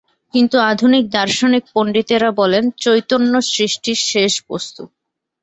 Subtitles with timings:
[0.33, 4.81] কিন্তু আধুনিক দার্শনিক পণ্ডিতেরা বলেন, চৈতন্য সৃষ্টির শেষ বস্তু।